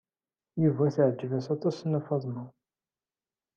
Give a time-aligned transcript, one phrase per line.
[0.63, 2.43] Yuba teɛjeb-as aṭas Nna Faḍma.